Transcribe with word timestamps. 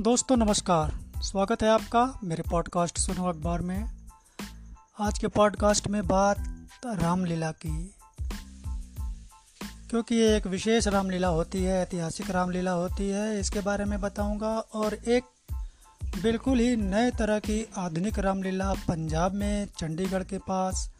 दोस्तों, 0.00 0.36
नमस्कार। 0.36 0.98
स्वागत 1.22 1.62
है 1.62 1.68
आपका 1.68 2.20
मेरे 2.24 2.42
पॉडकास्ट 2.50 2.98
सुनो 2.98 3.24
अखबार 3.24 3.60
में। 3.60 3.90
आज 5.00 5.18
के 5.18 5.26
पॉडकास्ट 5.26 5.88
में 5.88 6.06
बात 6.06 6.68
रामलीला 6.86 7.50
की। 7.50 7.94
क्योंकि 9.90 10.14
ये 10.14 10.36
एक 10.36 10.46
विशेष 10.46 10.88
रामलीला 10.88 11.28
होती 11.28 11.62
है, 11.62 11.82
ऐतिहासिक 11.82 12.30
रामलीला 12.30 12.70
होती 12.70 13.08
है, 13.08 13.40
इसके 13.40 13.60
बारे 13.60 13.84
में 13.84 14.00
बताऊँगा 14.00 14.58
और 14.58 14.94
एक 14.94 15.24
बिल्कुल 16.22 16.58
ही 16.58 16.76
नए 16.76 17.10
तरह 17.10 17.38
की 17.38 17.68
आधुनिक 17.76 18.18
रामलीला 18.18 18.72
पंजाब 18.72 19.34
में, 19.34 19.66
चंडीगढ़ 19.78 20.24
के 20.24 20.38
पास 20.38 20.92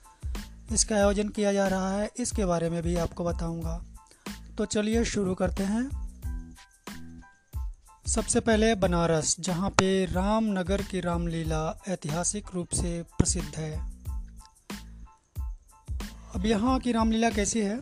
इसका 0.72 0.96
आयोजन 0.96 1.28
किया 1.28 1.52
जा 1.52 1.68
रहा 1.68 1.92
है, 1.92 2.10
इसके 2.18 2.44
बारे 2.44 2.70
में 2.70 2.82
भी 2.82 2.96
आपको 2.96 3.24
बताऊँगा। 3.24 3.82
तो 4.58 4.64
चलिए 4.64 5.04
शुरू 5.04 5.34
करते 5.34 5.62
हैं। 5.62 5.99
सबसे 8.10 8.40
पहले 8.40 8.74
बनारस, 8.74 9.36
जहाँ 9.40 9.70
पे 9.70 10.04
रामनगर 10.04 10.82
की 10.82 11.00
रामलीला 11.00 11.82
ऐतिहासिक 11.88 12.44
रूप 12.54 12.68
से 12.68 13.02
प्रसिद्ध 13.02 13.56
है। 13.56 13.90
अब 16.34 16.46
यहाँ 16.46 16.78
की 16.78 16.92
रामलीला 16.92 17.30
कैसी 17.30 17.60
है? 17.60 17.80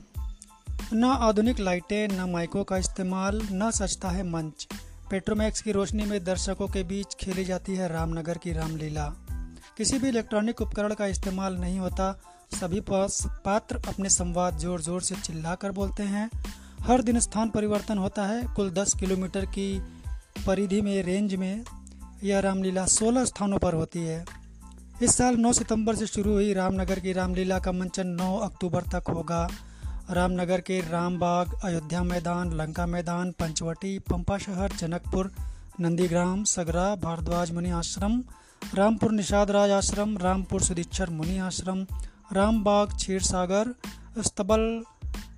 न 0.92 1.04
आधुनिक 1.04 1.60
लाइटें, 1.60 2.08
न 2.08 2.30
माइकों 2.30 2.64
का 2.64 2.76
इस्तेमाल, 2.76 3.48
न 3.52 3.70
सजता 3.70 4.08
है 4.08 4.30
मंच। 4.30 4.68
पेट्रोमैक्स 5.10 5.62
की 5.62 5.72
रोशनी 5.72 6.04
में 6.04 6.24
दर्शकों 6.24 6.68
के 6.68 6.82
बीच 6.82 7.14
खेली 7.14 7.44
जाती 7.44 7.74
है 7.74 7.88
रामनगर 7.88 8.38
की 8.38 8.52
रामलीला। 8.52 9.06
किसी 9.76 9.98
भी 9.98 10.08
इलेक्ट्रॉनिक 10.08 10.60
उपकरण 10.60 10.94
का 10.94 11.06
इस्तेमाल 11.06 11.56
नहीं 11.56 11.78
होता। 11.78 12.20
सभी 12.60 12.80
पास 12.80 13.26
पात्र 13.44 13.76
अपने 13.88 14.08
संवाद 14.08 14.58
ज़ोर 14.58 14.80
ज़ोर 14.80 15.02
से 15.02 15.14
चिल्लाकर 15.14 15.72
बोलते 15.72 16.02
हैं। 16.02 16.30
हर 16.80 17.02
दिन 17.02 17.20
स्थान 17.20 17.50
परिवर्तन 17.50 17.98
होता 17.98 18.26
है। 18.26 18.54
कुल 18.54 18.70
10 18.70 18.94
किलोमीटर 18.94 19.44
की 19.44 19.97
परिधि 20.46 20.80
में 20.80 21.02
रेंज 21.02 21.34
में 21.34 21.64
यह 22.24 22.40
रामलीला 22.40 22.86
16 22.86 23.24
स्थानों 23.24 23.58
पर 23.58 23.74
होती 23.74 23.98
है। 23.98 24.24
इस 25.02 25.16
साल 25.16 25.36
9 25.36 25.52
सितंबर 25.52 25.94
से 25.94 26.06
शुरू 26.06 26.32
हुई 26.32 26.52
रामनगर 26.54 27.00
की 27.00 27.12
रामलीला 27.12 27.58
का 27.58 27.72
मंचन 27.72 28.06
9 28.06 28.38
अक्टूबर 28.38 28.82
तक 28.82 29.04
होगा। 29.08 29.48
रामनगर 30.10 30.60
के 30.60 30.80
रामबाग, 30.80 31.54
अयोध्या 31.64 32.02
मैदान, 32.02 32.52
लंका 32.52 32.86
मैदान, 32.86 33.30
पंचवटी, 33.30 33.98
पंपा 33.98 34.38
शहर, 34.38 34.72
जनकपुर, 34.72 35.32
नंदीग्राम, 35.80 36.44
सगरा, 36.44 36.94
भारद्वाज 36.94 37.50
मुनि 37.50 37.70
आश्रम, 37.70 38.22
रामपुर 38.74 39.12
निषाद 39.12 39.50
राज 39.50 39.70
आश्रम, 39.70 40.18
रामपुर 40.18 40.60
सुदीक्षर 40.60 41.10
मुनि 41.10 41.38
आश्रम, 41.38 41.86
रामबाग 42.32 42.96
क्षीर 42.96 43.22
सागर 43.22 43.74
स्तबल, 44.22 44.82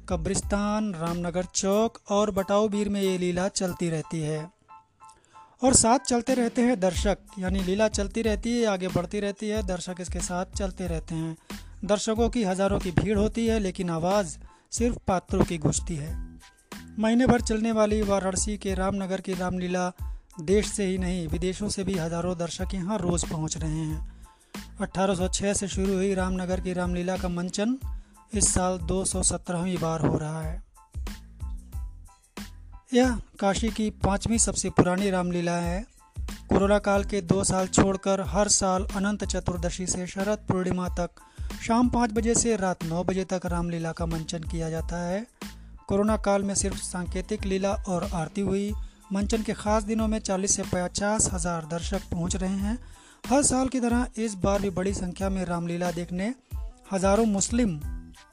कब्रिस्तान, 0.08 0.94
रामनगर 0.94 1.44
चौक 1.44 1.98
और 2.10 2.30
बटाऊ 2.30 2.68
बीर 2.68 2.88
में 2.88 3.02
ये 3.02 3.18
लीला 3.18 3.48
चलती 3.48 3.90
रहती 3.90 4.20
है। 4.20 4.59
और 5.62 5.74
साथ 5.74 5.98
चलते 5.98 6.34
रहते 6.34 6.62
हैं 6.62 6.80
दर्शक, 6.80 7.18
यानी 7.38 7.60
लीला 7.60 7.88
चलती 7.88 8.22
रहती 8.22 8.60
है, 8.60 8.66
आगे 8.66 8.88
बढ़ती 8.88 9.20
रहती 9.20 9.48
है, 9.48 9.62
दर्शक 9.62 9.96
इसके 10.00 10.20
साथ 10.20 10.56
चलते 10.56 10.86
रहते 10.86 11.14
हैं। 11.14 11.36
दर्शकों 11.84 12.28
की 12.28 12.44
हज़ारों 12.44 12.78
की 12.78 12.90
भीड़ 12.90 13.18
होती 13.18 13.46
है, 13.46 13.58
लेकिन 13.58 13.90
आवाज़ 13.90 14.36
सिर्फ़ 14.72 14.98
पात्रों 15.06 15.44
की 15.44 15.58
घुसती 15.58 15.96
है। 15.96 16.38
महीने 16.98 17.26
भर 17.26 17.40
चलने 17.40 17.72
वाली 17.72 18.02
वाराणसी 18.02 18.56
के 18.56 18.74
रामनगर 18.74 19.20
की 19.20 19.34
रामलीला 19.34 19.92
देश 20.40 20.66
से 20.66 20.84
ही 20.84 20.98
नहीं, 20.98 21.28
विदेशों 21.28 21.68
से 21.68 21.84
भी 21.84 21.94
हज़ारों 21.94 22.36
दर्शक 22.38 22.74
यहाँ 22.74 22.98
रोज़ 22.98 23.26
पहुँच 23.30 23.56
रहे 23.56 23.70
हैं। 23.70 24.20
1806 24.80 25.54
से 25.54 25.68
शुरू 25.68 25.94
हुई 25.94 26.14
रामनगर 26.14 26.60
की 26.60 26.72
रामलीला 26.72 27.16
का 27.16 27.28
मंचन, 27.28 27.78
इस 28.34 28.54
साल 28.54 28.78
217वीं 28.78 29.76
बार 29.78 30.00
हो 30.00 30.18
रहा 30.18 30.42
है। 30.42 30.69
यह 32.92 33.14
काशी 33.40 33.68
की 33.68 33.88
पांचवी 34.04 34.38
सबसे 34.38 34.68
पुरानी 34.68 35.10
रामलीला 35.10 35.56
है। 35.56 35.80
कोरोना 36.48 36.78
काल 36.78 37.04
के 37.04 37.20
दो 37.22 37.42
साल 37.44 37.66
छोड़कर 37.66 38.20
हर 38.28 38.48
साल 38.48 38.86
अनंत 38.96 39.24
चतुर्दशी 39.24 39.86
से 39.86 40.06
शरद 40.06 40.38
पूर्णिमा 40.48 40.88
तक 40.98 41.20
शाम 41.66 41.88
पाँच 41.88 42.12
बजे 42.12 42.34
से 42.34 42.56
रात 42.56 42.84
नौ 42.84 43.02
बजे 43.04 43.24
तक 43.24 43.46
रामलीला 43.46 43.92
का 43.92 44.06
मंचन 44.06 44.42
किया 44.42 44.70
जाता 44.70 45.02
है। 45.02 45.24
कोरोना 45.88 46.16
काल 46.16 46.42
में 46.42 46.54
सिर्फ़ 46.54 46.78
सांकेतिक 46.78 47.44
लीला 47.44 47.72
और 47.88 48.08
आरती 48.14 48.40
हुई, 48.40 48.72
मंचन 49.12 49.42
के 49.42 49.52
खास 49.52 49.82
दिनों 49.82 50.08
में 50.08 50.18
40 50.18 50.56
से 50.56 50.62
पचास 50.74 51.30
हज़ार 51.32 51.68
दर्शक 51.70 52.10
पहुँच 52.10 52.36
रहे 52.36 52.56
हैं। 52.56 52.78
हर 53.24 53.42
साल 53.42 53.68
की 53.68 53.80
तरह 53.80 54.06
इस 54.18 54.34
बार 54.34 54.60
भी 54.60 54.70
बड़ी 54.72 54.94
संख्या 54.94 55.30
में 55.30 55.44
रामलीला 55.44 55.90
देखने 55.92 56.34
हज़ारों 56.92 57.26
मुस्लिम 57.28 57.80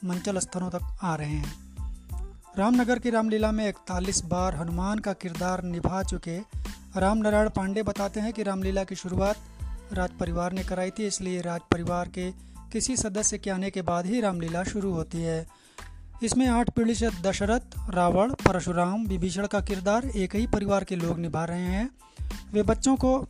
मंचल 0.06 0.40
स्थलों 0.40 0.70
तक 0.70 0.98
आ 1.04 1.16
रहे 1.16 1.30
हैं। 1.30 1.67
रामनगर 2.58 3.00
की 3.00 3.10
रामलीला 3.10 3.52
में 3.52 3.70
इकतालीस 3.70 4.22
बार 4.26 4.56
हनुमान 4.56 5.00
का 5.00 5.14
किरदार 5.14 5.64
निभा 5.64 6.04
चुके 6.04 6.38
राम 7.00 7.18
नारायण 7.18 7.50
पांडे 7.50 7.84
बताते 7.84 8.20
हैं 8.20 8.34
कि 8.34 8.44
रामलीला 8.44 8.84
की 8.84 8.96
शुरुआत 8.96 9.36
राज 9.94 10.10
परिवार 10.10 10.52
ने 10.52 10.64
कराई 10.64 10.92
थी, 10.92 11.08
इसलिए 11.08 11.42
राज 11.42 11.62
परिवार 11.72 12.08
के 12.08 12.32
किसी 12.72 12.98
सदस्य 12.98 13.38
के 13.38 13.50
आने 13.50 13.70
के 13.70 13.82
बाद 13.82 14.06
ही 14.06 14.22
रामलीला 14.22 14.64
शुरू 14.64 14.94
होती 14.94 15.22
है। 15.22 15.48
इसमें 16.24 16.48
आठ 16.48 16.70
पीढ़ी 16.70 16.96
से 16.96 17.10
दशरथ, 17.22 17.62
रावण, 17.90 18.34
परशुराम, 18.34 19.06
विभीषण 19.06 19.48
का 19.48 19.62
किरदार 19.62 20.06
एक 20.06 20.36
ही 20.36 20.48
परिवार 20.48 20.84
के 20.84 20.96
लोग 20.96 21.20
निभा 21.20 21.46
रहे 21.46 21.62
हैं। 21.62 21.90
वे 22.54 22.64
बच्चों 22.64 22.96
को 22.96 23.28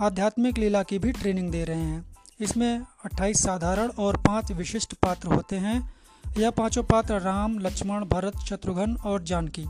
आध्यात्मिक 0.00 0.58
लीला 0.58 0.82
की 0.82 0.98
भी 0.98 1.12
ट्रेनिंग 1.12 1.50
दे 1.50 1.64
रहे 1.64 1.80
हैं। 1.80 2.16
इसमें 2.40 2.82
28 3.04 3.42
साधारण 3.42 3.88
और 3.88 4.16
पाँच 4.16 4.52
विशिष्ट 4.52 4.94
पात्र 4.94 5.28
होते 5.28 5.56
हैं। 5.56 5.99
यह 6.38 6.50
पाँचों 6.50 6.82
पात्र 6.82 7.20
राम, 7.20 7.58
लक्ष्मण, 7.58 8.04
भरत, 8.04 8.36
शत्रुघ्न 8.36 8.96
और 8.96 9.22
जानकी। 9.22 9.64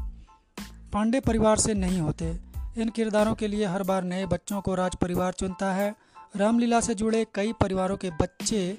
पांडे 0.93 1.21
परिवार 1.21 1.57
से 1.57 1.75
नहीं 1.75 2.01
होते। 2.01 2.39
इन 2.79 2.89
किरदारों 2.89 3.35
के 3.35 3.49
लिए 3.49 3.67
हर 3.67 3.83
बार 3.83 4.05
नए 4.05 4.27
बच्चों 4.27 4.61
को 4.61 4.75
राज 4.75 4.97
परिवार 4.97 5.33
चुनता 5.33 5.73
है। 5.75 5.95
रामलीला 6.37 6.81
से 6.81 6.95
जुड़े 6.95 7.27
कई 7.35 7.53
परिवारों 7.53 7.97
के 7.97 8.11
बच्चे 8.11 8.79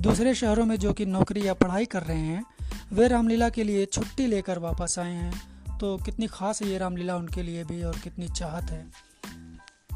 दूसरे 0.00 0.34
शहरों 0.34 0.64
में 0.64 0.76
जो 0.76 0.92
कि 0.92 1.06
नौकरी 1.06 1.46
या 1.46 1.54
पढ़ाई 1.54 1.84
कर 1.84 2.02
रहे 2.02 2.20
हैं, 2.20 2.44
वे 2.92 3.08
रामलीला 3.08 3.48
के 3.48 3.64
लिए 3.64 3.86
छुट्टी 3.86 4.26
लेकर 4.26 4.58
वापस 4.58 4.98
आए 4.98 5.12
हैं। 5.12 5.42
तो 5.78 5.96
कितनी 5.96 6.26
खास 6.26 6.62
है 6.62 6.68
ये 6.68 6.78
रामलीला 6.78 7.16
उनके 7.16 7.42
लिए 7.42 7.64
भी 7.64 7.82
और 7.82 7.96
कितनी 7.98 8.28
चाहत 8.28 8.70
है। 8.70 8.90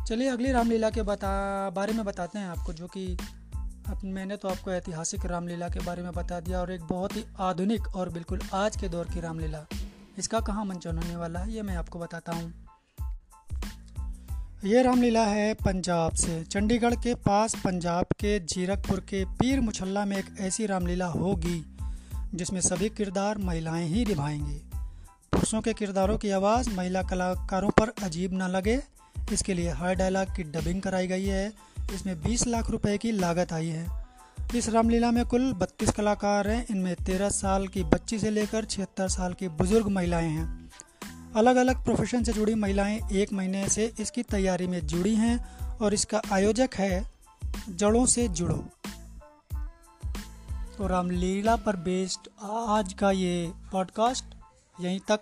चलिए 0.07 0.29
अगली 0.29 0.53
रामलीला 0.53 0.91
के 0.91 1.03
बता 1.03 1.71
बारे 1.71 1.93
में 1.93 2.05
बताते 2.05 2.39
हैं 2.39 2.49
आपको, 2.49 2.73
जो 2.73 2.87
कि 2.87 3.19
अब 3.89 4.01
मैंने 4.05 4.37
तो 4.37 4.49
आपको 4.49 4.73
ऐतिहासिक 4.73 5.27
रामलीला 5.27 5.69
के 5.69 5.81
बारे 5.81 6.03
में 6.03 6.13
बता 6.13 6.41
दिया 6.41 6.61
और 6.61 6.73
एक 6.73 6.81
बहुत 6.81 7.17
ही 7.17 7.25
आधुनिक 7.39 7.97
और 7.97 8.09
बिल्कुल 8.09 8.41
आज 8.55 8.77
के 8.77 8.89
दौर 8.89 9.05
की 9.05 9.21
रामलीला। 9.21 9.67
इसका 10.19 10.41
कहाँ 10.41 10.65
मंचन 10.65 10.99
होने 10.99 11.17
वाला 11.17 11.41
है, 11.41 11.53
ये 11.53 11.63
मैं 11.63 11.77
आपको 11.77 11.99
बताता 11.99 12.33
हूँ। 12.33 12.53
ये 14.65 14.83
रामलीला 14.83 15.25
है 15.25 15.55
पंजाब 15.55 16.15
से। 16.15 16.45
चंडीगढ़ 16.45 16.95
के 16.95 17.15
पास 17.15 17.55
पंजाब 17.65 18.05
के 18.05 18.41
जीरकपुर 18.41 19.01
के 19.01 19.25
पीर 19.25 19.61
मुछल्ला 19.61 20.05
में 20.05 20.17
एक 20.17 20.27
ऐसी 20.41 20.67
रामलीला 20.67 21.07
होगी, 21.07 21.65
जिसमें 22.35 22.61
सभी 22.61 22.89
किरदार 22.89 23.39
महिलाएँ 23.39 23.87
ही 23.87 24.05
निभाएँगी। 24.05 24.71
पुरुषों 25.33 25.61
के 25.61 25.73
किरदारों 25.73 26.19
की 26.19 26.31
आवाज़ 26.31 26.77
महिला 26.77 27.03
कलाकारों 27.03 27.71
पर 27.71 27.93
अजीब 28.03 28.33
ना 28.33 28.47
लगे। 28.47 28.83
इसके 29.33 29.55
लिए 29.55 29.71
हर 29.71 29.95
डायलॉग 29.95 30.37
की 30.37 30.43
डबिंग 30.43 30.83
कराई 30.83 31.07
गई 31.07 31.25
है। 31.25 31.74
इसमें 31.93 32.23
20 32.23 32.47
लाख 32.47 32.71
रुपए 32.71 32.99
की 32.99 33.13
लागत 33.13 33.53
आई 33.53 33.69
है। 33.69 34.05
इस 34.57 34.69
रामलीला 34.69 35.11
में 35.11 35.27
कुल 35.27 35.53
32 35.53 35.91
कलाकार 35.91 36.49
हैं। 36.49 36.67
इनमें 36.71 36.95
13 36.97 37.29
साल 37.29 37.69
की 37.69 37.83
बच्ची 37.83 38.19
से 38.19 38.31
लेकर 38.31 38.65
छिहत्तर 38.65 39.09
साल 39.09 39.33
की 39.33 39.49
बुज़ुर्ग 39.49 39.89
महिलाएँ 39.89 40.29
हैं। 40.29 40.71
अलग 41.37 41.57
अलग 41.57 41.85
प्रोफेशन 41.85 42.23
से 42.23 42.33
जुड़ी 42.33 42.55
महिलाएँ 42.55 43.01
एक 43.13 43.33
महीने 43.33 43.69
से 43.69 43.93
इसकी 44.01 44.23
तैयारी 44.23 44.67
में 44.67 44.87
जुड़ी 44.87 45.15
हैं 45.15 45.59
और 45.79 45.95
इसका 45.95 46.23
आयोजक 46.33 46.71
है 46.75 47.11
जड़ों 47.69 48.07
से 48.07 48.29
जुड़ो। 48.29 48.65
तो 50.79 50.87
रामलीला 50.87 51.57
पर 51.57 51.77
बेस्ड 51.77 52.29
आज 52.43 52.93
का 52.93 53.11
ये 53.11 53.53
पॉडकास्ट 53.73 54.25
यहीं 54.81 55.01
तक। 55.01 55.21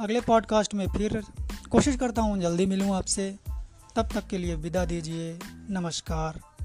अगले 0.00 0.20
पॉडकास्ट 0.20 0.74
में 0.74 0.86
फिर 0.88 1.22
कोशिश 1.70 1.96
करता 1.96 2.22
हूँ 2.22 2.38
जल्दी 2.38 2.66
मिलूँ 2.66 2.96
आपसे। 2.96 3.36
तब 3.96 4.08
तक 4.14 4.26
के 4.26 4.38
लिए 4.38 4.54
विदा 4.54 4.84
दीजिए। 4.84 5.38
नमस्कार। 5.70 6.55